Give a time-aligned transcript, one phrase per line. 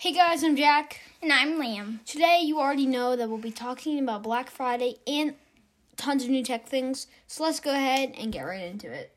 [0.00, 1.00] Hey guys, I'm Jack.
[1.20, 2.04] And I'm Liam.
[2.04, 5.34] Today, you already know that we'll be talking about Black Friday and
[5.96, 7.08] tons of new tech things.
[7.26, 9.12] So let's go ahead and get right into it.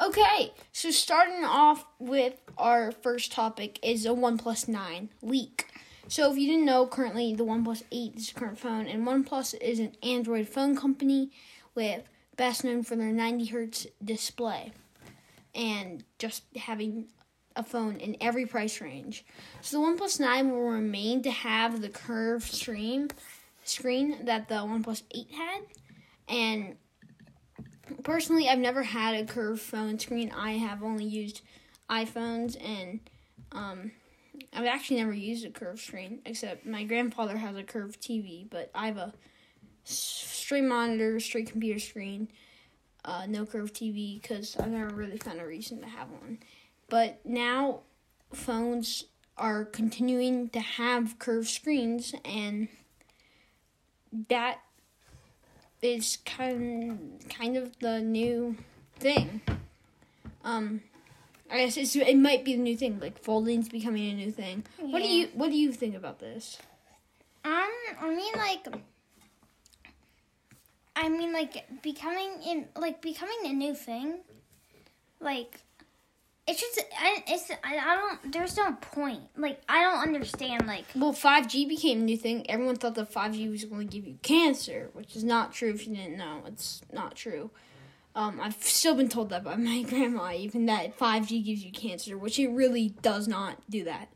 [0.00, 5.66] Okay, so starting off with our first topic is a OnePlus 9 leak.
[6.08, 9.60] So if you didn't know, currently the OnePlus 8 is the current phone, and OnePlus
[9.60, 11.30] is an Android phone company
[11.74, 12.04] with
[12.38, 14.72] best known for their 90 hertz display
[15.54, 17.08] and just having
[17.56, 19.24] a phone in every price range.
[19.60, 23.08] So the OnePlus 9 will remain to have the curved screen
[23.64, 25.60] screen that the OnePlus 8 had,
[26.28, 26.76] and
[28.02, 30.32] personally, I've never had a curved phone screen.
[30.36, 31.42] I have only used
[31.88, 33.00] iPhones, and
[33.52, 33.92] um,
[34.52, 38.70] I've actually never used a curved screen, except my grandfather has a curved TV, but
[38.74, 39.12] I have a
[39.84, 42.28] straight monitor, straight computer screen,
[43.04, 46.38] uh, no curved TV, because I've never really found a reason to have one.
[46.88, 47.80] But now,
[48.32, 49.04] phones
[49.36, 52.68] are continuing to have curved screens, and
[54.28, 54.58] that
[55.82, 58.56] is kind kind of the new
[58.98, 59.40] thing.
[60.44, 60.82] Um,
[61.50, 63.00] I guess it's, it might be the new thing.
[63.00, 64.64] Like folding's becoming a new thing.
[64.78, 66.58] What do you What do you think about this?
[67.44, 68.66] Um, I mean, like,
[70.96, 74.20] I mean, like, becoming in, like, becoming a new thing.
[75.20, 75.60] Like,
[76.46, 78.32] it's just, I, it's, I, I don't.
[78.32, 79.22] There's no point.
[79.36, 80.66] Like, I don't understand.
[80.66, 82.50] Like, Well, five G became a new thing.
[82.50, 85.70] Everyone thought that five G was going to give you cancer, which is not true.
[85.70, 87.50] If you didn't know, it's not true.
[88.16, 91.70] Um, I've still been told that by my grandma, even that five G gives you
[91.70, 94.08] cancer, which it really does not do that.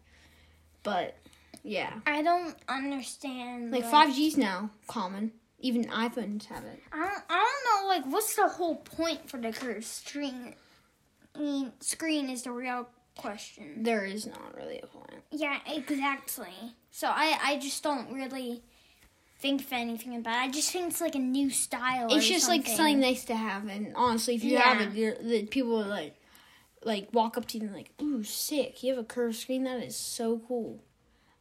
[0.82, 1.16] But
[1.62, 3.70] yeah, I don't understand.
[3.70, 5.32] like five G's now common.
[5.60, 6.82] Even iPhones have it.
[6.92, 7.88] I don't, I don't know.
[7.88, 10.54] Like, what's the whole point for the curved screen?
[11.34, 13.82] I mean, screen is the real question.
[13.82, 15.22] There is not really a point.
[15.30, 16.74] Yeah, exactly.
[16.90, 18.62] So I, I just don't really
[19.38, 20.48] think of anything about it.
[20.48, 22.08] I just think it's like a new style.
[22.10, 22.76] It's just like something.
[22.76, 26.14] something nice to have, and honestly, if you have it, you're, the people will like,
[26.84, 28.82] like walk up to you and like, "Ooh, sick!
[28.82, 29.64] You have a curved screen.
[29.64, 30.82] That is so cool."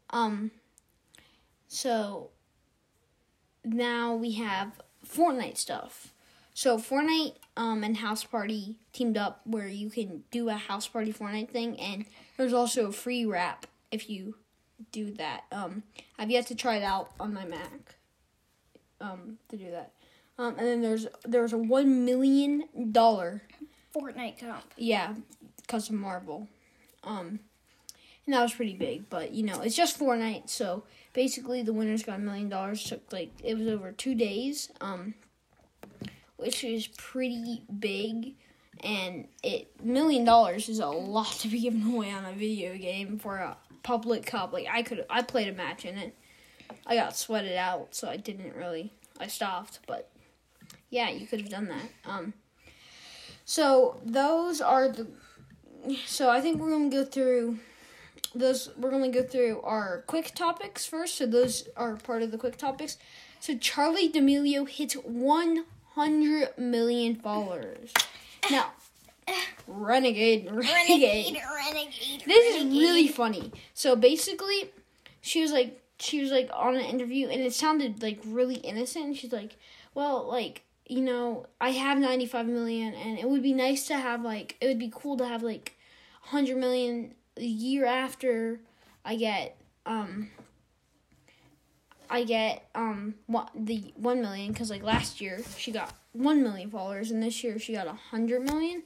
[0.09, 0.51] Um.
[1.67, 2.29] So.
[3.63, 6.13] Now we have Fortnite stuff.
[6.53, 11.11] So Fortnite um and House Party teamed up where you can do a House Party
[11.13, 12.05] Fortnite thing, and
[12.37, 14.35] there's also a free wrap if you
[14.91, 15.43] do that.
[15.51, 15.83] Um,
[16.17, 17.95] I've yet to try it out on my Mac.
[19.01, 19.91] Um, to do that.
[20.37, 23.43] Um, and then there's there's a one million dollar
[23.95, 24.63] Fortnite comp.
[24.77, 25.13] yeah
[25.67, 26.47] custom Marvel.
[27.03, 27.39] Um,
[28.25, 32.03] and that was pretty big, but you know it's just Fortnite, so basically the winners
[32.03, 32.83] got a million dollars.
[32.83, 35.13] Took like it was over two days, um,
[36.37, 38.35] which is pretty big.
[38.83, 43.17] And it million dollars is a lot to be given away on a video game
[43.17, 44.51] for a public cup.
[44.51, 46.15] Like I could, I played a match in it.
[46.85, 48.91] I got sweated out, so I didn't really.
[49.19, 50.09] I stopped, but
[50.89, 52.11] yeah, you could have done that.
[52.11, 52.33] Um,
[53.45, 55.07] so those are the.
[56.05, 57.59] So I think we're gonna go through
[58.35, 58.69] those.
[58.77, 61.17] We're gonna go through our quick topics first.
[61.17, 62.97] So those are part of the quick topics.
[63.39, 67.91] So Charli D'Amelio hits 100 million followers.
[68.49, 68.71] Now,
[69.67, 71.37] renegade, renegade.
[71.37, 72.23] renegade.
[72.25, 73.51] This is really funny.
[73.73, 74.71] So basically,
[75.21, 79.05] she was like, she was like on an interview, and it sounded like really innocent.
[79.05, 79.55] And she's like,
[79.93, 83.97] "Well, like you know, I have ninety five million, and it would be nice to
[83.97, 85.77] have like, it would be cool to have like,
[86.21, 88.59] hundred million a year after
[89.05, 90.29] I get um."
[92.09, 96.69] I get um what the one million because like last year she got one million
[96.69, 98.83] followers and this year she got a hundred million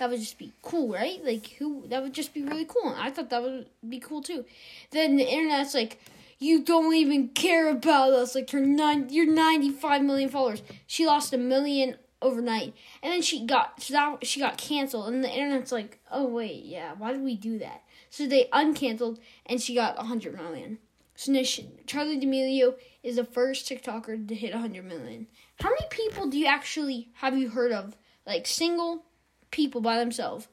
[0.00, 1.22] that would just be cool, right?
[1.22, 2.90] Like who that would just be really cool.
[2.90, 4.46] And I thought that would be cool too.
[4.90, 6.00] Then the internet's like,
[6.38, 8.34] you don't even care about us.
[8.34, 10.62] Like you're nine you're ninety five million followers.
[10.86, 12.72] She lost a million overnight.
[13.02, 13.82] And then she got
[14.22, 17.82] she got canceled and the internet's like, Oh wait, yeah, why did we do that?
[18.10, 20.78] So they uncanceled and she got a hundred million.
[21.14, 25.26] So now she, Charli D'Amelio is the first TikToker to hit 100 million.
[25.60, 27.94] How many people do you actually have you heard of,
[28.26, 29.04] like single
[29.50, 30.48] people by themselves,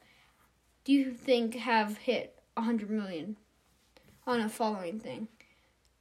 [0.83, 3.37] do you think have hit 100 million
[4.25, 5.29] on a following thing?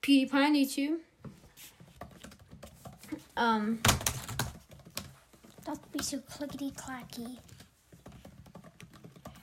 [0.02, 0.98] PewDiePie on YouTube.
[3.36, 3.78] Um,
[5.64, 7.38] Don't be so clickety clacky.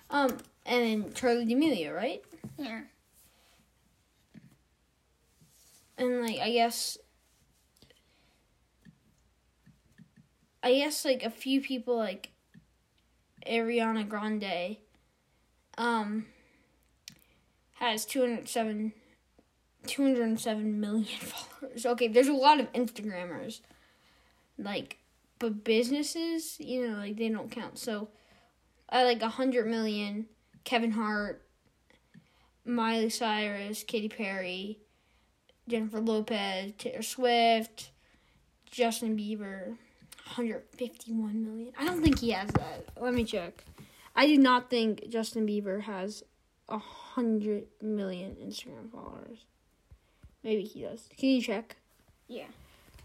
[0.10, 2.24] um, and then Charli D'Amelio, right?
[2.58, 2.82] Yeah.
[5.98, 6.98] and like I guess
[10.62, 12.32] I guess like a few people like
[13.48, 14.78] Ariana Grande
[15.78, 16.26] um
[17.74, 18.94] has 207
[19.86, 21.86] 207 million followers.
[21.86, 23.60] Okay, there's a lot of Instagrammers.
[24.58, 24.98] Like
[25.40, 27.78] but businesses, you know, like they don't count.
[27.78, 28.10] So
[28.90, 30.28] I like 100 million
[30.64, 31.46] Kevin Hart,
[32.66, 34.80] Miley Cyrus, Katy Perry,
[35.68, 37.92] Jennifer Lopez, Taylor Swift,
[38.70, 39.78] Justin Bieber,
[40.26, 41.74] 151 million.
[41.78, 42.86] I don't think he has that.
[43.00, 43.64] Let me check.
[44.16, 46.24] I do not think Justin Bieber has
[46.70, 49.46] a hundred million Instagram followers.
[50.44, 51.10] Maybe he does.
[51.18, 51.78] Can you check?
[52.28, 52.48] Yeah.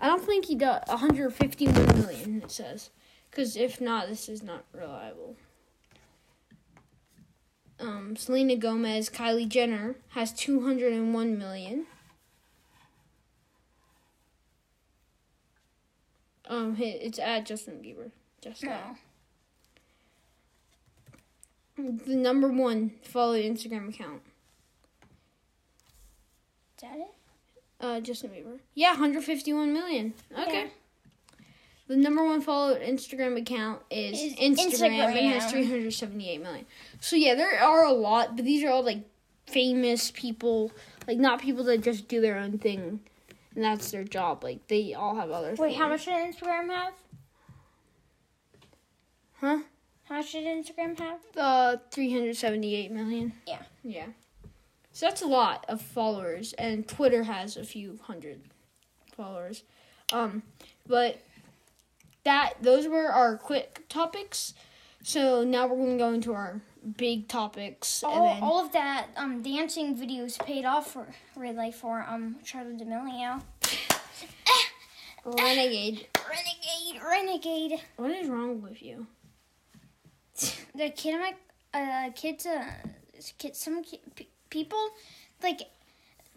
[0.01, 0.83] I don't think he does.
[0.87, 2.43] 151 million.
[2.43, 2.91] It says,
[3.31, 5.37] because if not, this is not reliable.
[7.81, 11.87] Um, Selena Gomez, Kylie Jenner has 201 million.
[16.49, 18.11] Um, it's at Justin Bieber.
[18.41, 18.65] Just.
[18.65, 18.97] No.
[21.77, 24.23] The number one followed Instagram account.
[26.77, 27.15] Is that it?
[27.81, 28.59] Uh, Justin Bieber.
[28.75, 30.15] Yeah, 151 million.
[30.37, 30.63] Okay.
[30.65, 30.69] Yeah.
[31.89, 36.67] The number one followed Instagram account is, Is Instagram, and has 378 million.
[37.01, 39.05] So yeah, there are a lot, but these are all like
[39.47, 40.71] famous people,
[41.07, 43.01] like not people that just do their own thing,
[43.55, 44.45] and that's their job.
[44.45, 45.55] Like they all have other.
[45.55, 46.93] Wait, how much did Instagram have?
[49.41, 49.59] Huh?
[50.05, 51.21] How much did Instagram have?
[51.37, 53.33] Uh, 378 million.
[53.47, 53.63] Yeah.
[53.83, 54.07] Yeah.
[54.93, 58.41] So that's a lot of followers, and Twitter has a few hundred
[59.17, 59.63] followers.
[60.13, 60.43] Um,
[60.87, 61.21] but
[62.25, 64.55] that those were our quick topics.
[65.03, 66.61] So now we're going to go into our
[66.97, 71.07] big topics, and All, then all of that um dancing videos paid off for
[71.37, 73.43] really for um Charli D'Amelio.
[75.25, 76.07] renegade.
[76.29, 77.81] Renegade, renegade.
[77.97, 79.07] What is wrong with you?
[80.75, 81.35] The kid, my
[81.75, 82.71] uh, kids, uh,
[83.39, 84.01] kid, some ki-
[84.51, 84.91] people,
[85.43, 85.63] like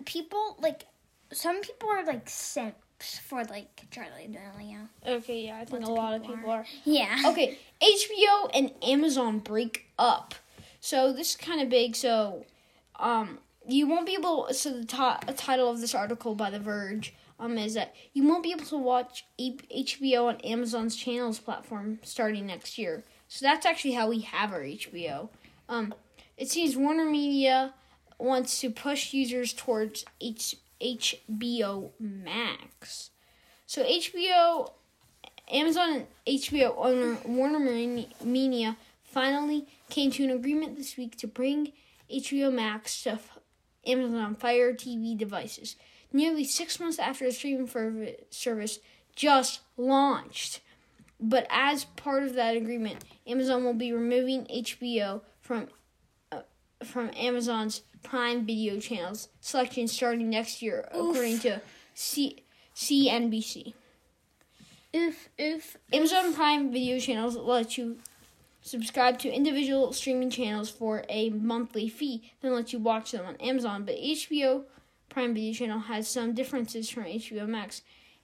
[0.06, 0.86] people, like
[1.32, 2.28] some people are like
[3.02, 4.88] simps for like Charli D'Amelio.
[5.06, 6.66] Okay, yeah, I think Lots a lot of people people are.
[6.86, 7.24] Yeah.
[7.28, 10.36] Okay, HBO and Amazon break up.
[10.80, 11.96] So this is kind of big.
[11.96, 12.46] So,
[13.00, 14.48] um, you won't be able.
[14.52, 18.44] So the ti- title of this article by The Verge um is that you won't
[18.44, 23.04] be able to watch HBO on Amazon's channels platform starting next year.
[23.28, 25.30] So that's actually how we have our HBO.
[25.70, 25.94] Um,
[26.38, 27.74] it seems Warner Media
[28.20, 33.12] wants to push users towards H- HBO Max.
[33.66, 34.72] So HBO
[35.52, 37.60] Amazon HBO owner Warner
[38.24, 41.74] Media finally came to an agreement this week to bring
[42.12, 43.20] HBO Max to
[43.86, 45.76] Amazon Fire TV devices.
[46.14, 47.70] Nearly six months after the streaming
[48.30, 48.80] service
[49.16, 50.62] just launched.
[51.20, 55.68] But as part of that agreement, Amazon will be removing HBO from
[56.92, 61.62] from Amazon's Prime Video channels selection starting next year, according to
[61.94, 62.44] C-
[62.76, 63.74] CNBC.
[64.96, 65.78] Oof, oof.
[65.94, 67.98] Amazon Prime Video channels let you
[68.62, 73.36] subscribe to individual streaming channels for a monthly fee, then let you watch them on
[73.38, 73.86] Amazon.
[73.86, 74.66] But HBO
[75.10, 77.84] Prime Video channel has some differences from HBO Max.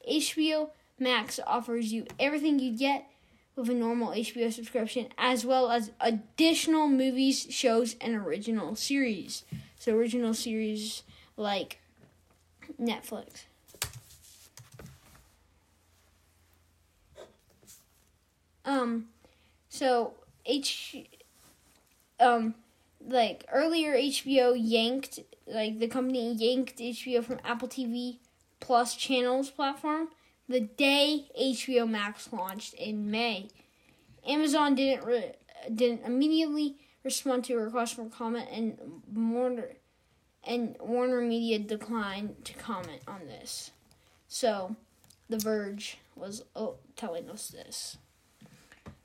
[0.10, 3.10] HBO Max offers you everything you get
[3.57, 9.43] with a normal HBO subscription, as well as additional movies, shows, and original series.
[9.79, 11.03] So original series
[11.36, 11.79] like
[12.79, 13.46] Netflix.
[18.63, 19.08] Um,
[19.70, 20.13] so
[20.46, 20.98] H,
[22.20, 22.53] um,
[23.08, 28.17] like earlier HBO yanked like the company yanked HBO from Apple TV
[28.60, 30.10] Plus channels platform
[30.48, 33.50] the day HBO Max launched in May.
[34.27, 35.36] Amazon didn't re-
[35.74, 38.77] didn't immediately respond to a request for comment, and
[39.13, 39.70] Warner
[40.44, 43.72] and Warner Media declined to comment on this.
[44.27, 44.75] So,
[45.30, 47.98] The Verge was oh, telling us this.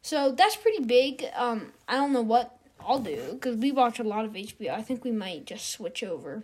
[0.02, 1.24] So that's pretty big.
[1.34, 4.70] Um, I don't know what I'll do because we watch a lot of HBO.
[4.70, 6.42] I think we might just switch over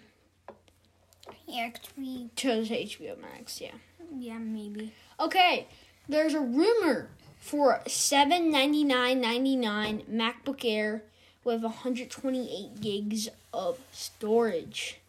[1.46, 3.60] Yeah, we, to HBO Max.
[3.60, 3.72] Yeah.
[4.16, 4.92] Yeah, maybe.
[5.20, 5.66] Okay,
[6.08, 11.02] there's a rumor for seven ninety nine ninety nine MacBook Air
[11.44, 15.00] with 128 gigs of storage.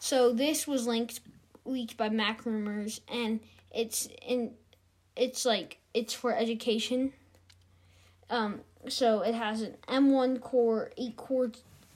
[0.00, 1.20] So this was linked
[1.64, 3.40] leaked by Mac Rumors, and
[3.74, 4.52] it's in
[5.16, 7.12] it's like it's for education.
[8.30, 11.52] Um, so it has an M1 core, 8 core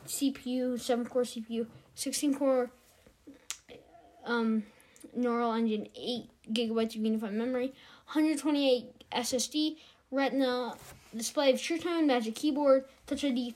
[0.06, 2.70] CPU, 7 core CPU, 16 core
[4.26, 4.64] um,
[5.16, 7.74] neural engine, 8 gigabytes of unified memory,
[8.12, 9.76] 128 SSD,
[10.10, 10.74] Retina
[11.16, 13.54] display of True Tone, Magic Keyboard, Touch ID,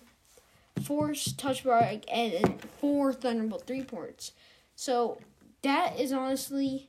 [0.82, 4.32] Force Touch Bar, and, four Thunderbolt 3 ports.
[4.74, 5.18] So
[5.62, 6.88] that is honestly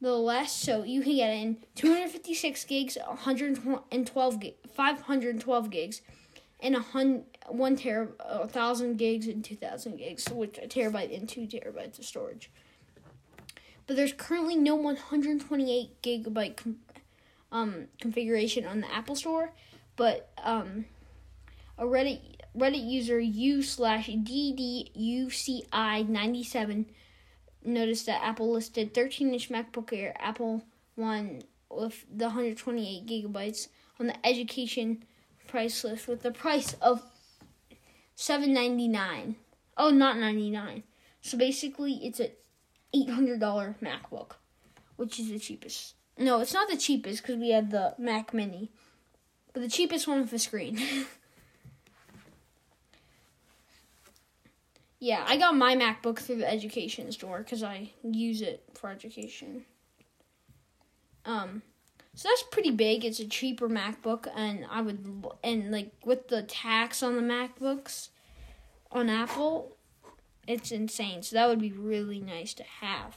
[0.00, 0.52] the less.
[0.52, 6.02] So you can get in 256 gigs, 112 gig, 512 gigs,
[6.62, 6.84] and a
[8.20, 12.50] a thousand gigs and 2,000 gigs, which a terabyte and two terabytes of storage.
[13.90, 16.78] But there's currently no 128 gigabyte com-
[17.50, 19.50] um, configuration on the Apple Store,
[19.96, 20.84] but um,
[21.76, 22.20] a Reddit
[22.56, 26.84] Reddit user u slash dduci97
[27.64, 30.62] noticed that Apple listed 13 inch MacBook Air Apple
[30.94, 33.66] One with the 128 gigabytes
[33.98, 35.02] on the education
[35.48, 37.02] price list with the price of
[38.14, 39.34] 799
[39.76, 40.84] oh not 99
[41.20, 42.30] so basically it's a
[42.94, 43.38] $800
[43.80, 44.32] macbook
[44.96, 45.94] which is the cheapest.
[46.18, 48.70] No it's not the cheapest because we have the mac mini
[49.52, 50.80] but the cheapest one with a screen.
[55.02, 59.64] Yeah i got my macbook through the education store because i use it for education.
[61.24, 61.62] Um
[62.14, 63.04] so that's pretty big.
[63.04, 68.08] It's a cheaper MacBook, and I would and like with the tax on the MacBooks
[68.90, 69.76] on Apple,
[70.46, 71.22] it's insane.
[71.22, 73.16] So that would be really nice to have.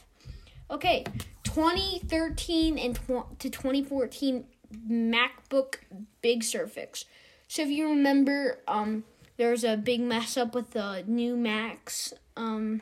[0.69, 1.03] Okay,
[1.43, 4.45] 2013 and tw- to 2014
[4.89, 5.75] MacBook
[6.21, 7.05] Big Sur fix.
[7.47, 9.03] So if you remember, um,
[9.37, 12.81] there was a big mess up with the new Macs, um,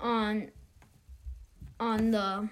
[0.00, 0.50] on
[1.80, 2.48] on the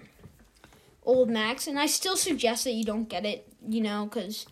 [1.04, 4.46] old Macs, and I still suggest that you don't get it, you know, because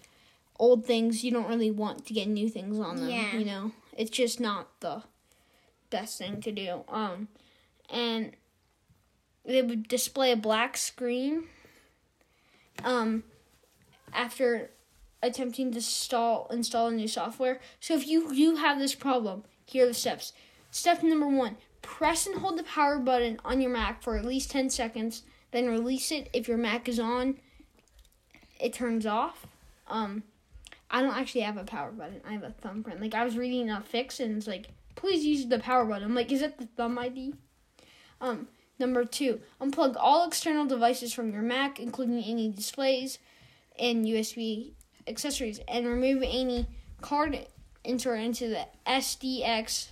[0.59, 3.09] old things you don't really want to get new things on them.
[3.09, 3.37] Yeah.
[3.37, 5.03] You know, it's just not the
[5.91, 6.85] best thing to do.
[6.89, 7.29] Um,
[7.91, 8.33] and
[9.45, 11.45] they would display a black screen.
[12.85, 13.25] Um,
[14.13, 14.71] after
[15.21, 17.61] attempting to install install a new software.
[17.81, 20.33] So if you do have this problem, here are the steps.
[20.71, 24.51] Step number one: press and hold the power button on your Mac for at least
[24.51, 26.29] ten seconds then release it.
[26.33, 27.37] If your Mac is on,
[28.61, 29.47] it turns off.
[29.87, 30.23] Um,
[30.91, 32.21] I don't actually have a power button.
[32.27, 33.01] I have a thumbprint.
[33.01, 34.69] Like I was reading a fix and it's like,
[34.99, 36.05] please use the power button.
[36.05, 37.35] I'm like, is that the thumb ID?
[38.21, 43.19] Um, number two, unplug all external devices from your Mac, including any displays
[43.79, 44.73] and USB
[45.07, 46.67] accessories, and remove any
[47.01, 47.47] card
[47.85, 49.87] insert into the SDXC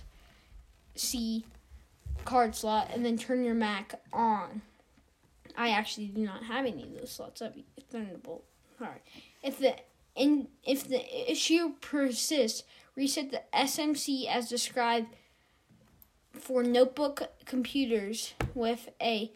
[2.25, 4.61] card slot, and then turn your Mac on.
[5.55, 7.39] I actually do not have any of those slots.
[7.39, 8.43] That'd be Thunderbolt.
[8.81, 9.01] Alright.
[9.41, 9.75] If the
[10.17, 12.63] in if the issue persists,
[12.95, 15.07] reset the SMC as described
[16.33, 19.31] for notebook computers with a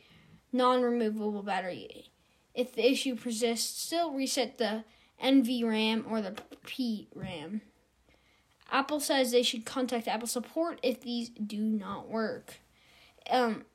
[0.52, 2.10] non-removable battery.
[2.54, 4.84] If the issue persists, still reset the
[5.24, 7.62] NVRAM or the PRAM.
[8.72, 12.60] Apple says they should contact Apple support if these do not work.
[13.30, 13.66] Um,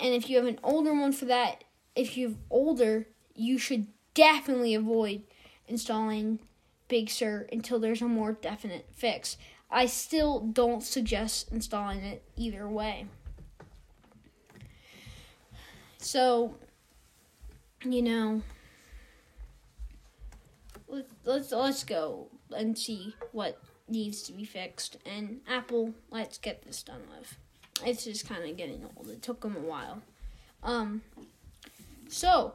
[0.00, 4.74] and if you have an older one for that, if you're older, you should definitely
[4.74, 5.22] avoid
[5.66, 6.40] installing
[6.88, 9.36] Big Sur until there's a more definite fix.
[9.70, 13.06] I still don't suggest installing it either way.
[15.98, 16.54] So,
[17.84, 18.42] you know,
[21.24, 24.96] let's let's go and see what needs to be fixed.
[25.04, 27.36] And Apple, let's get this done with.
[27.84, 29.08] It's just kind of getting old.
[29.08, 30.02] It took them a while.
[30.62, 31.02] Um,
[32.08, 32.54] so,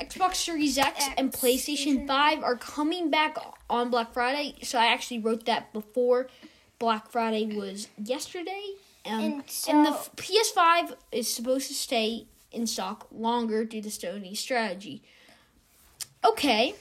[0.00, 3.36] Xbox Series X, X, and PlayStation 5 are coming back
[3.70, 4.56] on Black Friday.
[4.62, 6.28] So I actually wrote that before
[6.78, 8.70] Black Friday was yesterday.
[9.06, 9.32] Um, And
[9.68, 15.02] and the f- PS5 is supposed to stay in stock longer due to Sony's strategy.
[16.24, 16.74] Okay.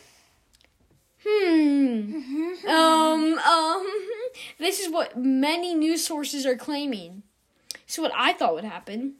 [1.25, 2.53] Hmm.
[2.67, 3.39] um.
[3.39, 3.87] Um.
[4.57, 7.21] This is what many news sources are claiming.
[7.85, 9.13] So what I thought would happen.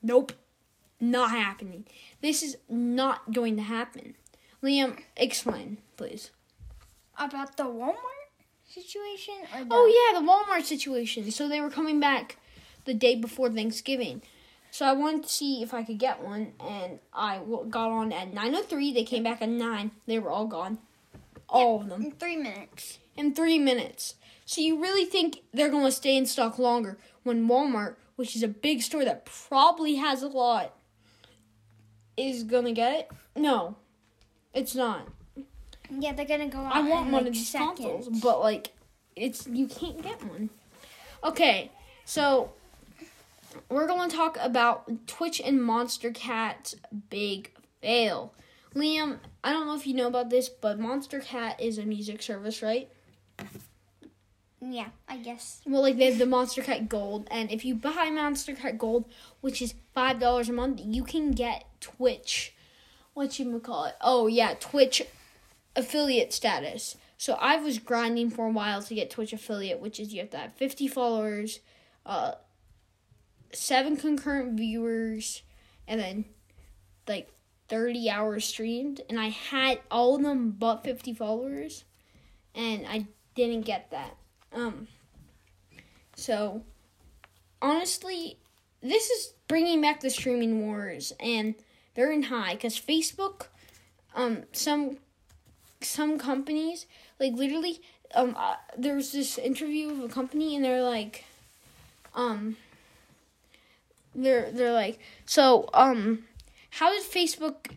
[0.00, 0.32] Nope.
[1.00, 1.84] Not happening.
[2.22, 4.14] This is not going to happen.
[4.62, 6.30] Liam, explain, please.
[7.18, 7.94] About the Walmart
[8.68, 9.34] situation?
[9.54, 11.30] Or the, Oh yeah, the Walmart situation.
[11.30, 12.38] So they were coming back
[12.84, 14.22] the day before Thanksgiving.
[14.70, 18.32] So I wanted to see if I could get one, and I got on at
[18.34, 18.92] 9:03.
[18.92, 19.92] They came back at nine.
[20.06, 20.78] They were all gone,
[21.48, 22.98] all of them In three minutes.
[23.16, 24.16] in three minutes.
[24.46, 28.42] So you really think they're going to stay in stock longer when Walmart, which is
[28.42, 30.74] a big store that probably has a lot,
[32.16, 33.10] is to get it?
[33.36, 33.76] No,
[34.52, 35.08] it's not.
[35.90, 37.78] Yeah, they're gonna go out I want one like, of these seconds.
[37.78, 38.72] consoles, but like,
[39.16, 40.50] it's you can't get one.
[41.22, 41.70] Okay,
[42.04, 42.52] so
[43.68, 46.74] we're to talk about Twitch and Monster Cat's
[47.10, 48.32] big fail.
[48.74, 52.22] Liam, I don't know if you know about this, but Monster Cat is a music
[52.22, 52.88] service, right?
[54.66, 55.60] Yeah, I guess.
[55.66, 59.04] Well, like they have the Monster Cat Gold, and if you buy Monster Cat Gold,
[59.40, 62.54] which is five dollars a month, you can get Twitch.
[63.12, 63.94] What you call it?
[64.00, 65.02] Oh yeah, Twitch
[65.76, 66.96] affiliate status.
[67.18, 70.30] So I was grinding for a while to get Twitch affiliate, which is you have
[70.30, 71.60] to have fifty followers,
[72.06, 72.32] uh,
[73.52, 75.42] seven concurrent viewers,
[75.86, 76.24] and then
[77.06, 77.28] like
[77.68, 79.02] thirty hours streamed.
[79.10, 81.84] And I had all of them but fifty followers,
[82.54, 84.16] and I didn't get that.
[84.54, 84.88] Um,
[86.16, 86.62] so
[87.60, 88.38] honestly,
[88.82, 91.54] this is bringing back the streaming wars, and
[91.94, 93.46] they're in high because Facebook,
[94.14, 94.98] um, some
[95.80, 96.86] some companies
[97.20, 97.80] like literally,
[98.14, 101.24] um, uh, this interview of a company, and they're like,
[102.14, 102.56] um,
[104.14, 106.24] they're they're like, so um,
[106.70, 107.72] how did Facebook?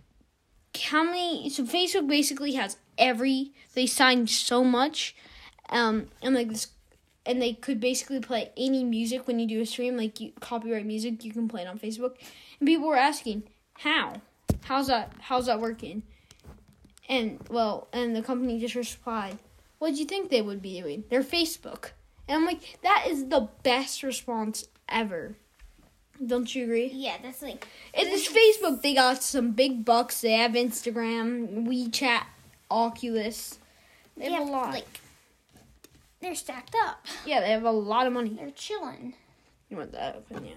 [0.79, 1.49] How many?
[1.49, 3.51] So Facebook basically has every.
[3.73, 5.15] They signed so much
[5.69, 6.67] um, and like this,
[7.25, 10.85] and they could basically play any music when you do a stream, like you, copyright
[10.85, 12.15] music, you can play it on Facebook.
[12.59, 13.43] And people were asking,
[13.73, 14.21] how?
[14.63, 15.13] How's that?
[15.19, 16.03] How's that working?
[17.09, 19.37] And well, and the company just replied,
[19.79, 21.03] "What do you think they would be doing?
[21.09, 21.91] They're Facebook."
[22.27, 25.35] And I'm like, that is the best response ever.
[26.25, 26.91] Don't you agree?
[26.93, 27.67] Yeah, that's like.
[27.93, 28.81] It is Facebook.
[28.81, 30.21] They got some big bucks.
[30.21, 32.23] They have Instagram, WeChat,
[32.69, 33.59] Oculus.
[34.17, 34.73] They have yeah, a lot.
[34.73, 34.99] Like,
[36.21, 37.05] they're stacked up.
[37.25, 38.29] Yeah, they have a lot of money.
[38.29, 39.13] They're chilling.
[39.69, 40.53] You want that open, yeah.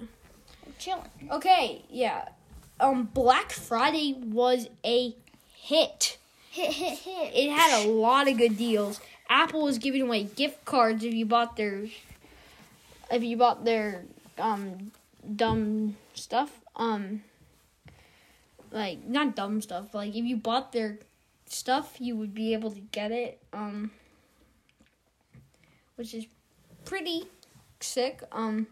[0.64, 1.10] They're chilling.
[1.30, 2.28] Okay, yeah.
[2.78, 5.14] Um, Black Friday was a
[5.54, 6.18] hit.
[6.50, 7.34] Hit, hit, hit.
[7.34, 9.00] It had a lot of good deals.
[9.28, 11.84] Apple was giving away gift cards if you bought their,
[13.10, 14.04] if you bought their
[14.38, 14.90] um
[15.36, 16.60] dumb stuff.
[16.76, 17.22] Um,
[18.72, 19.88] like not dumb stuff.
[19.92, 20.98] but Like if you bought their
[21.46, 23.40] stuff, you would be able to get it.
[23.52, 23.90] Um,
[26.00, 26.24] which is
[26.86, 27.24] pretty
[27.78, 28.22] sick.
[28.32, 28.68] Um,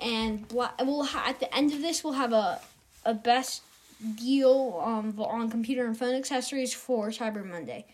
[0.00, 2.60] and we'll at the end of this we'll have a
[3.04, 3.62] a best
[4.16, 7.86] deal um, on computer and phone accessories for Cyber Monday.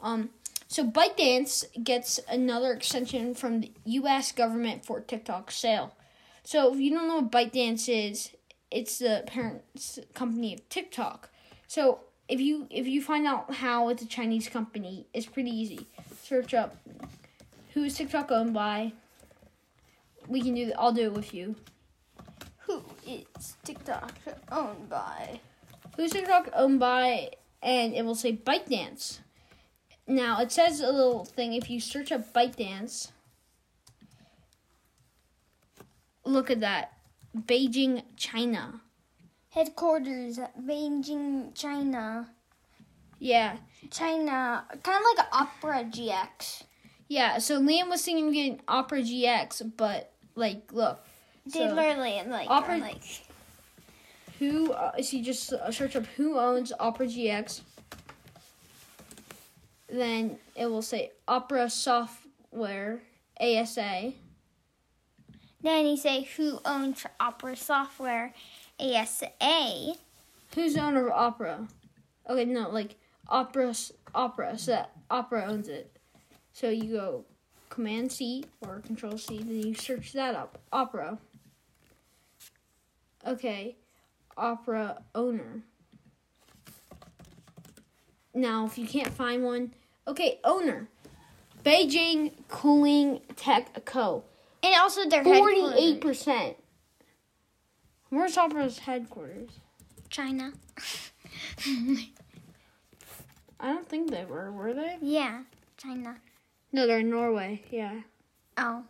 [0.00, 0.30] Um,
[0.68, 4.30] so ByteDance gets another extension from the U.S.
[4.30, 5.96] government for TikTok sale.
[6.44, 8.30] So if you don't know what ByteDance is,
[8.70, 9.62] it's the parent
[10.14, 11.28] company of TikTok.
[11.66, 15.88] So if you if you find out how it's a Chinese company, it's pretty easy.
[16.22, 16.76] Search up
[17.74, 18.92] who is TikTok owned by.
[20.28, 20.72] We can do.
[20.78, 21.56] I'll do it with you.
[22.66, 24.14] Who is TikTok
[24.50, 25.40] owned by?
[25.96, 27.30] Who's TikTok owned by?
[27.62, 29.20] And it will say Bike ByteDance.
[30.06, 31.52] Now it says a little thing.
[31.54, 33.10] If you search up ByteDance,
[36.24, 36.92] look at that,
[37.36, 38.80] Beijing, China.
[39.50, 42.30] Headquarters at Beijing, China.
[43.18, 43.56] Yeah,
[43.90, 46.64] China, kind of like Opera GX.
[47.12, 47.38] Yeah.
[47.38, 51.04] So Liam was thinking of getting Opera GX, but like, look,
[51.44, 53.02] They So, literally like Opera- like
[54.38, 54.72] who?
[54.72, 57.60] Uh, so you just uh, search up who owns Opera GX.
[59.88, 63.02] Then it will say Opera Software
[63.38, 64.12] ASA.
[65.62, 68.32] then you say who owns Opera Software,
[68.80, 69.94] ASA.
[70.54, 71.68] Who's the owner of Opera?
[72.28, 72.96] Okay, no, like
[73.28, 73.74] Opera,
[74.14, 74.56] Opera.
[74.58, 75.94] So that Opera owns it.
[76.52, 77.24] So you go
[77.70, 80.58] Command C or Control C, then you search that up.
[80.72, 81.18] Opera.
[83.26, 83.76] Okay,
[84.36, 85.62] Opera owner.
[88.34, 89.74] Now, if you can't find one,
[90.08, 90.88] okay, owner.
[91.64, 94.24] Beijing Kunlun Tech Co.
[94.62, 95.62] And also their Forty-eight
[95.94, 95.98] headquarters.
[96.00, 96.56] percent.
[98.10, 99.50] Where's Opera's headquarters?
[100.10, 100.52] China.
[103.60, 104.50] I don't think they were.
[104.52, 104.98] Were they?
[105.00, 105.42] yeah,
[105.76, 106.16] China.
[106.72, 107.62] No, they're in Norway.
[107.70, 108.00] Yeah.
[108.56, 108.84] Oh.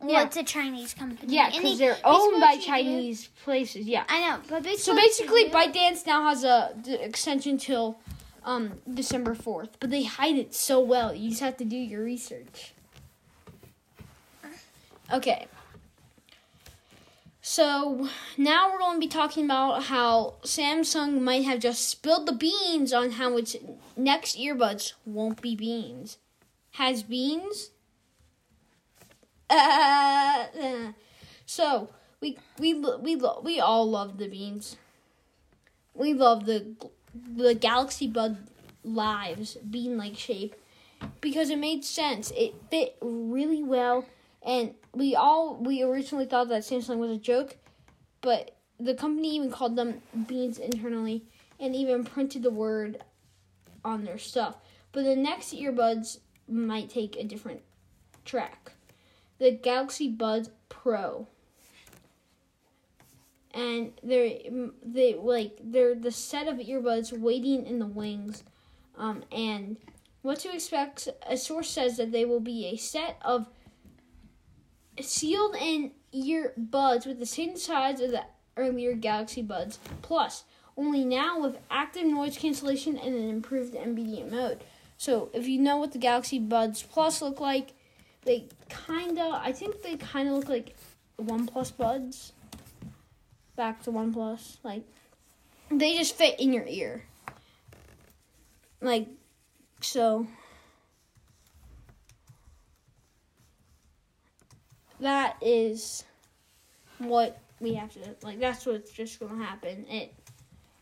[0.00, 0.24] Well, Yeah.
[0.24, 1.32] it's a Chinese company.
[1.34, 3.86] Yeah, because they- they're owned by you do- Chinese places.
[3.86, 4.04] Yeah.
[4.08, 7.98] I know, but basically So basically, ByteDance now has a d- extension till
[8.44, 11.12] um, December fourth, but they hide it so well.
[11.12, 12.74] You just have to do your research.
[15.12, 15.48] Okay.
[17.40, 22.32] So now we're going to be talking about how Samsung might have just spilled the
[22.32, 23.56] beans on how its
[23.96, 26.18] next earbuds won't be beans.
[26.76, 27.70] Has beans?
[29.48, 30.92] Uh,
[31.46, 31.88] so
[32.20, 34.76] we we we we all love the beans.
[35.94, 36.76] We love the
[37.14, 38.50] the Galaxy Buds
[38.84, 40.54] Live's bean like shape
[41.22, 42.30] because it made sense.
[42.36, 44.04] It fit really well,
[44.42, 47.56] and we all we originally thought that Samsung was a joke,
[48.20, 51.24] but the company even called them beans internally,
[51.58, 53.02] and even printed the word
[53.82, 54.56] on their stuff.
[54.92, 57.62] But the next earbuds might take a different
[58.24, 58.72] track.
[59.38, 61.28] The Galaxy Buds Pro.
[63.52, 64.38] And they're
[64.84, 68.44] they like they're the set of earbuds waiting in the wings.
[68.98, 69.78] Um, and
[70.22, 73.46] what to expect a source says that they will be a set of
[75.00, 78.24] sealed in earbuds with the same size as the
[78.56, 80.44] earlier Galaxy Buds Plus,
[80.76, 84.64] only now with active noise cancellation and an improved ambient mode.
[84.98, 87.72] So if you know what the Galaxy Buds Plus look like,
[88.24, 90.74] they kinda I think they kinda look like
[91.18, 92.32] OnePlus Buds.
[93.56, 94.58] Back to OnePlus.
[94.62, 94.82] Like
[95.70, 97.04] they just fit in your ear.
[98.80, 99.08] Like
[99.80, 100.26] so
[105.00, 106.04] that is
[106.98, 109.86] what we have to like that's what's just gonna happen.
[109.88, 110.14] It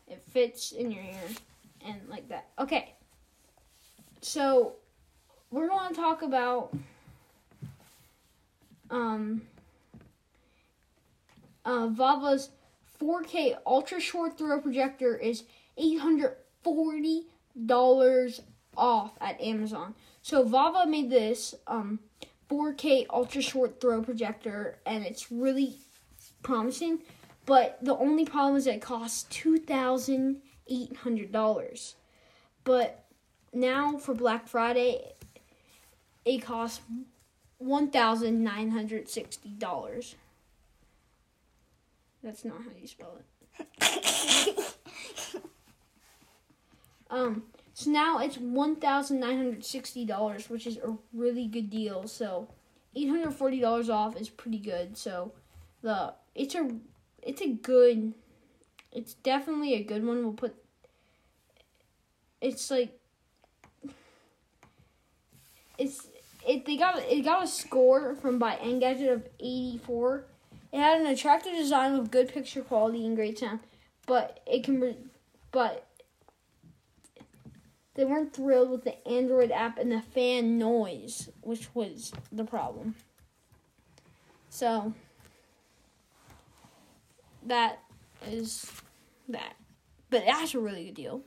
[0.07, 1.29] it fits in your ear
[1.85, 2.49] and like that.
[2.59, 2.95] Okay.
[4.25, 4.77] So
[5.51, 6.75] we're gonna talk about
[8.89, 9.43] um
[11.67, 12.49] uh Vava's
[12.99, 15.45] 4K ultra short throw projector is
[15.79, 18.41] $840
[18.79, 19.95] off at Amazon.
[20.23, 22.01] So Vava made this um
[22.49, 25.81] 4K ultra short throw projector and it's really
[26.43, 27.01] promising.
[27.45, 31.97] But the only problem is it costs two thousand eight hundred dollars.
[32.65, 33.04] But
[33.55, 35.13] now for Black Friday,
[36.25, 36.81] it costs
[37.59, 40.17] one thousand nine hundred sixty dollars.
[42.23, 43.19] That's not how you spell
[43.81, 44.77] it.
[47.11, 47.45] um.
[47.77, 52.07] So now it's one thousand nine hundred sixty dollars, which is a really good deal.
[52.07, 52.49] So
[52.95, 54.97] eight hundred forty dollars off is pretty good.
[54.97, 55.33] So
[55.83, 56.71] the it's a
[57.23, 58.15] it's a good
[58.93, 60.23] it's definitely a good one.
[60.23, 60.55] We'll put
[62.41, 62.99] it's like
[65.79, 66.09] it's
[66.47, 70.25] it they got it got a score from by Engadget of 84.
[70.73, 73.61] It had an attractive design with good picture quality and great sound,
[74.07, 75.11] but it can
[75.53, 75.87] but
[77.95, 82.97] they weren't thrilled with the Android app and the fan noise, which was the problem.
[84.51, 84.93] So
[87.47, 87.79] that
[88.27, 88.71] is
[89.29, 89.55] that.
[90.11, 91.23] But that's a really good deal.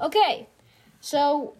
[0.00, 0.48] Okay,
[1.00, 1.56] so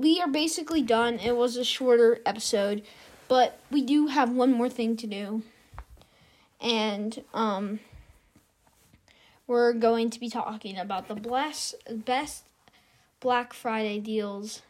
[0.00, 1.18] we are basically done.
[1.18, 2.82] It was a shorter episode,
[3.28, 5.42] but we do have one more thing to do.
[6.60, 7.80] And um
[9.46, 12.44] we're going to be talking about the best best
[13.20, 14.62] Black Friday deals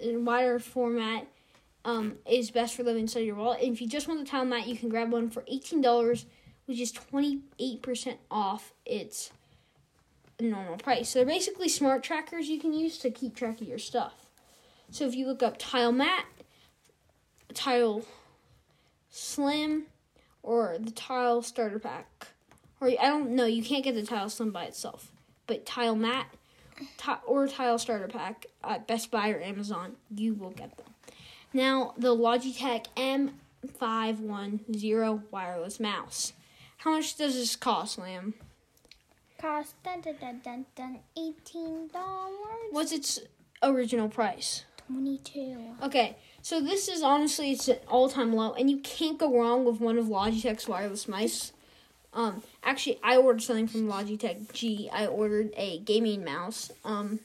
[0.01, 1.25] and wider format,
[1.85, 3.61] um, is best for living inside your wallet.
[3.61, 6.25] And if you just want the tile mat, you can grab one for eighteen dollars,
[6.65, 9.31] which is twenty eight percent off its
[10.43, 11.09] normal price.
[11.09, 14.25] So they're basically smart trackers you can use to keep track of your stuff.
[14.91, 16.25] So if you look up tile mat,
[17.53, 18.03] tile
[19.09, 19.85] slim,
[20.41, 22.27] or the tile starter pack,
[22.79, 25.11] or I don't know, you can't get the tile slim by itself,
[25.47, 26.27] but tile mat.
[27.27, 30.87] Or tile starter pack at Best Buy or Amazon, you will get them.
[31.51, 36.31] Now, the Logitech M510 wireless mouse.
[36.77, 38.33] How much does this cost, Liam?
[39.39, 42.69] Cost dun, dun, dun, dun, dun, eighteen dollars.
[42.71, 43.19] What's its
[43.63, 44.65] original price?
[44.87, 45.57] Twenty-two.
[45.83, 49.79] Okay, so this is honestly it's an all-time low, and you can't go wrong with
[49.79, 51.53] one of Logitech's wireless mice.
[52.13, 54.89] Um, actually, I ordered something from Logitech G.
[54.91, 56.71] I ordered a gaming mouse.
[56.83, 57.19] Um,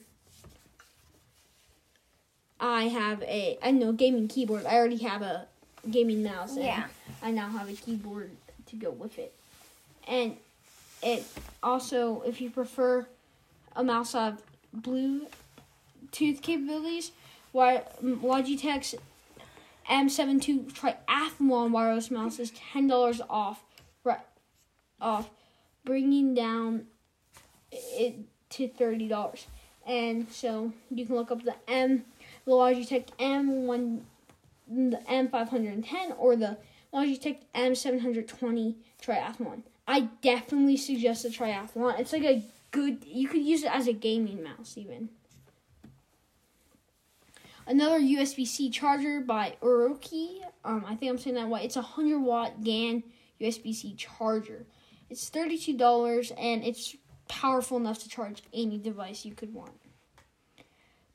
[2.59, 4.65] I have a I know gaming keyboard.
[4.65, 5.47] I already have a
[5.89, 6.55] gaming mouse.
[6.55, 6.87] And Yeah.
[7.23, 8.31] I now have a keyboard
[8.67, 9.33] to go with it,
[10.07, 10.37] and
[11.05, 11.23] it
[11.61, 13.07] also, if you prefer
[13.75, 14.41] a mouse have
[14.75, 17.11] Bluetooth capabilities,
[17.51, 18.95] why Logitech's
[19.89, 23.63] M72 Triathlon wireless mouse is ten dollars off,
[24.03, 24.19] right
[24.99, 25.29] off,
[25.85, 26.87] bringing down
[27.71, 28.15] it
[28.49, 29.45] to thirty dollars.
[29.85, 32.03] And so you can look up the M,
[32.45, 34.01] the Logitech M1,
[34.67, 36.57] the M510, or the
[36.91, 39.61] Logitech M720 Triathlon.
[39.87, 41.99] I definitely suggest the Triathlon.
[41.99, 43.03] It's like a good.
[43.05, 45.09] You could use it as a gaming mouse even.
[47.67, 50.39] Another USB C charger by Uroki.
[50.63, 51.65] Um, I think I'm saying that right.
[51.65, 53.03] It's a hundred watt GAN
[53.41, 54.65] USB C charger.
[55.09, 56.95] It's thirty two dollars and it's
[57.27, 59.71] powerful enough to charge any device you could want.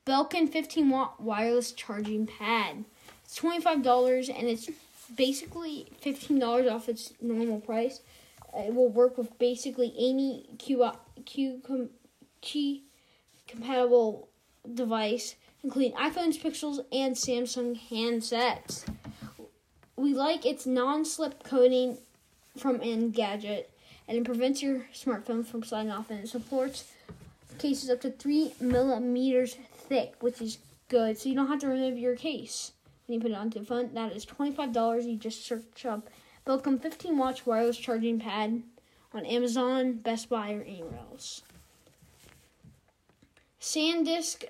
[0.07, 2.85] Belkin 15 watt wireless charging pad.
[3.25, 4.69] It's twenty five dollars and it's
[5.17, 8.01] basically fifteen dollars off its normal price.
[8.55, 10.91] It will work with basically any Q
[11.25, 11.91] Q com,
[12.43, 12.83] Qi
[13.47, 14.29] compatible
[14.75, 18.85] device, including iPhones, Pixels, and Samsung handsets.
[19.97, 21.99] We like its non-slip coating
[22.57, 23.67] from Engadget,
[24.09, 26.91] and it prevents your smartphone from sliding off, and it supports
[27.59, 30.59] cases up to three millimeters thick, which is
[30.89, 31.19] good.
[31.19, 32.73] So you don't have to remove your case
[33.07, 33.95] when you put it onto the phone.
[33.95, 35.07] That is twenty-five dollars.
[35.07, 36.09] You just search up
[36.47, 38.63] Belkin 15 watch wireless charging pad
[39.13, 41.43] on Amazon, Best Buy, or anywhere else.
[43.61, 44.45] SanDisk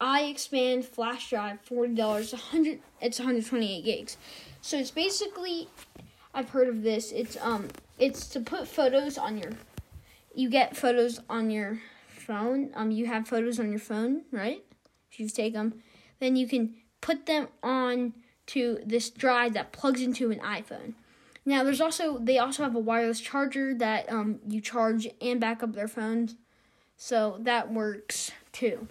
[0.00, 2.32] iXpand flash drive, forty dollars.
[2.32, 2.80] Hundred.
[3.00, 4.16] It's one hundred twenty-eight gigs.
[4.60, 5.68] So it's basically,
[6.34, 7.12] I've heard of this.
[7.12, 9.52] It's um, it's to put photos on your.
[10.34, 12.70] You get photos on your phone.
[12.74, 14.64] Um, you have photos on your phone, right?
[15.12, 15.82] If you take them,
[16.18, 18.14] then you can put them on
[18.46, 20.94] to this drive that plugs into an iPhone.
[21.44, 25.62] Now, there's also they also have a wireless charger that um you charge and back
[25.62, 26.36] up their phones,
[26.96, 28.86] so that works too.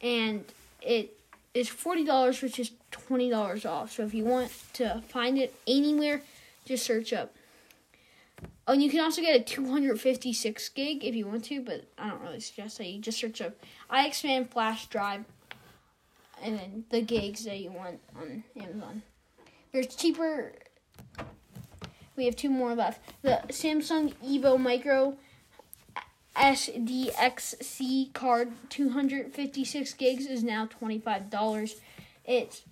[0.00, 0.44] And
[0.80, 1.18] it
[1.54, 3.92] is forty dollars, which is twenty dollars off.
[3.92, 6.22] So if you want to find it anywhere,
[6.64, 7.34] just search up.
[8.68, 12.08] Oh, and you can also get a 256 gig if you want to, but I
[12.08, 12.86] don't really suggest that.
[12.86, 13.54] You just search up
[13.90, 15.24] iXpand flash drive,
[16.42, 19.02] and then the gigs that you want on Amazon.
[19.72, 20.52] There's cheaper.
[22.16, 23.00] We have two more left.
[23.22, 25.16] The Samsung Evo Micro
[26.34, 31.74] SDXC card, 256 gigs, is now $25.
[32.24, 32.62] It's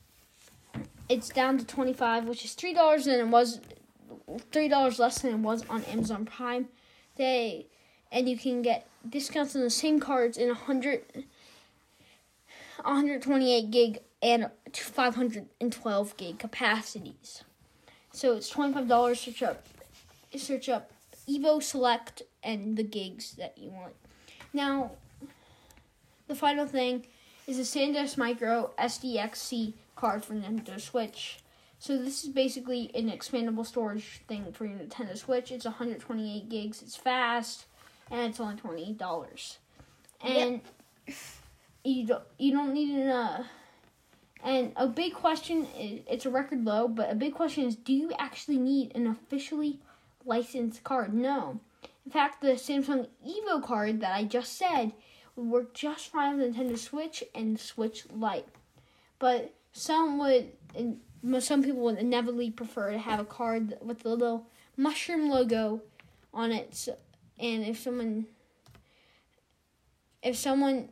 [1.09, 3.61] it's down to 25, which is three dollars than it was
[4.51, 6.69] three dollars less than it was on Amazon Prime
[7.17, 7.67] Day,
[8.11, 11.03] and you can get discounts on the same cards in 100,
[12.83, 17.45] 128 gig and 512 gig capacities.
[18.15, 19.21] So it's twenty five dollars.
[19.21, 19.67] Search up,
[20.37, 20.93] search up
[21.29, 23.95] Evo Select and the gigs that you want.
[24.53, 24.93] Now,
[26.29, 27.07] the final thing
[27.49, 31.41] is a SanDisk Micro SDXC card for Nintendo Switch.
[31.81, 35.51] So this is basically an expandable storage thing for your Nintendo Switch.
[35.51, 36.83] It's 128 gigs.
[36.83, 37.67] It's fast,
[38.13, 39.59] and it's only twenty dollars.
[40.23, 40.61] And
[41.85, 43.45] you don't you don't need an uh,
[44.45, 47.95] and a big question is it's a record low, but a big question is do
[47.95, 49.81] you actually need an officially
[50.25, 51.15] licensed card?
[51.15, 51.61] No.
[52.05, 54.93] In fact, the Samsung Evo card that I just said
[55.35, 58.47] would work just fine with Nintendo Switch and Switch Lite.
[59.19, 60.53] But some would,
[61.43, 65.81] some people would inevitably prefer to have a card with the little mushroom logo
[66.35, 66.89] on it.
[67.39, 68.27] And if someone,
[70.23, 70.91] if someone,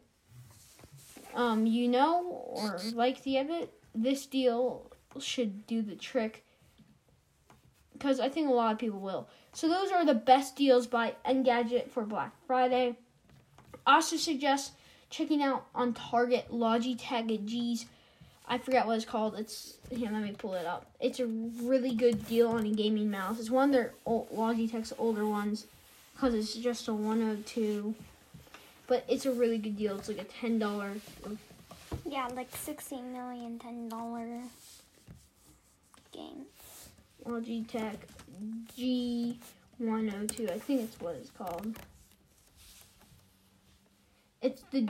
[1.35, 6.45] um, you know or like the edit, this deal should do the trick.
[7.93, 9.29] Because I think a lot of people will.
[9.53, 12.97] So those are the best deals by Engadget for Black Friday.
[13.87, 14.73] I also suggest
[15.11, 17.87] checking out on Target Logitech G's.
[18.47, 19.39] I forgot what it's called.
[19.39, 20.11] It's here.
[20.11, 20.87] Let me pull it up.
[21.01, 23.39] It's a really good deal on a gaming mouse.
[23.39, 25.67] It's one of their old, Logitech's older ones
[26.15, 27.95] because it's just a 102.
[28.93, 29.97] But it's a really good deal.
[29.97, 30.93] It's like a ten dollar.
[32.05, 34.43] Yeah, like sixteen million ten dollar
[36.13, 36.45] game.
[37.25, 37.97] Logitech
[38.79, 40.51] G102.
[40.51, 41.75] I think it's what it's called.
[44.43, 44.87] it's the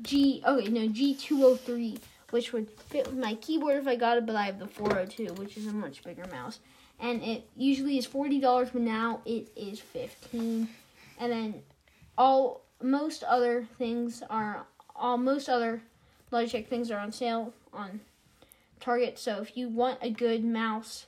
[0.00, 0.42] G.
[0.46, 1.98] Okay, no G two hundred three,
[2.30, 4.88] which would fit with my keyboard if I got it, but I have the four
[4.88, 6.60] hundred two, which is a much bigger mouse,
[6.98, 10.70] and it usually is forty dollars, but now it is fifteen.
[11.18, 11.62] And then
[12.16, 15.82] all most other things are all most other
[16.30, 18.00] Logitech things are on sale on
[18.80, 19.18] Target.
[19.18, 21.06] So if you want a good mouse,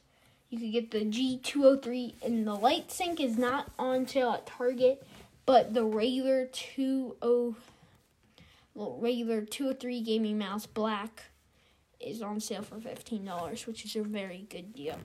[0.51, 5.07] you could get the G203 and the Lightsync is not on sale at Target,
[5.45, 7.15] but the regular 20
[8.77, 11.25] regular 203 gaming mouse black
[11.99, 14.99] is on sale for $15, which is a very good deal.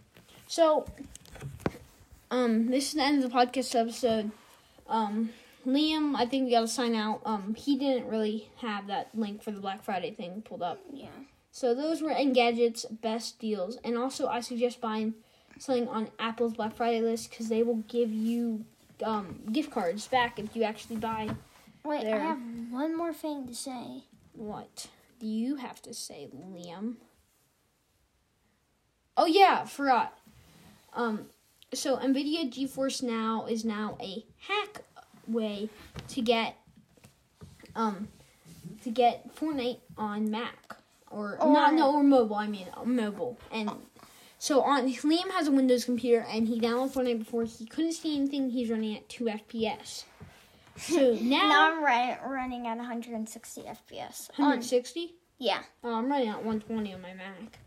[0.47, 0.86] So
[2.29, 4.31] um this is the end of the podcast episode.
[4.88, 5.31] Um
[5.65, 7.21] Liam, I think we gotta sign out.
[7.26, 10.80] Um, he didn't really have that link for the Black Friday thing pulled up.
[10.91, 11.08] Yeah.
[11.52, 15.15] So those were Engadget's best deals, and also I suggest buying
[15.60, 18.65] something on Apple's Black Friday list because they will give you
[19.04, 21.30] um, gift cards back if you actually buy.
[21.84, 22.15] Wait, There.
[22.15, 24.04] I have one more thing to say.
[24.34, 24.88] What
[25.19, 26.95] do you have to say, Liam?
[29.17, 30.17] Oh yeah, forgot.
[30.93, 31.28] Um,
[31.74, 34.84] so Nvidia GeForce Now is now a hack
[35.34, 35.70] way
[36.10, 36.56] to get
[37.76, 38.08] um
[38.84, 40.56] to get Fortnite on Mac
[41.10, 42.36] or, not no or mobile.
[42.36, 43.70] I mean uh, mobile and.
[44.38, 48.15] So on Liam has a Windows computer and he downloaded Fortnite before he couldn't see
[48.17, 48.50] anything.
[48.50, 50.06] He's running at two FPS.
[50.78, 54.32] So now, Now I'm ri- running at 160 FPS.
[54.39, 55.13] On, 160.
[55.38, 55.60] yeah.
[55.84, 57.60] Oh, I'm running at 120 on my Mac.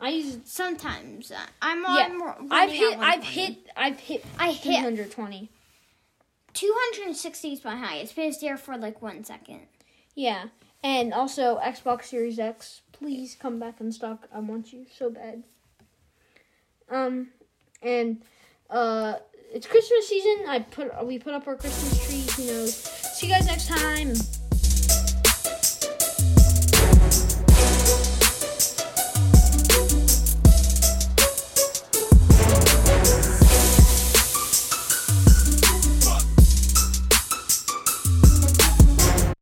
[0.00, 2.08] I use Sometimes uh, I'm yeah.
[2.10, 2.48] on.
[2.50, 2.98] I've hit.
[2.98, 3.58] I've hit.
[3.76, 4.24] I've hit.
[4.40, 5.50] I hit 120.
[6.54, 9.60] 260 is my highest, but it's there for like one second.
[10.14, 10.46] Yeah,
[10.82, 12.82] and also Xbox Series X.
[12.92, 14.28] Please come back in stock.
[14.32, 15.42] I want you so bad.
[16.90, 17.28] Um,
[17.82, 18.22] and
[18.70, 19.14] uh,
[19.52, 20.44] it's Christmas season.
[20.48, 22.44] I put we put up our Christmas tree.
[22.44, 22.74] Who knows?
[22.74, 24.41] See you guys next time.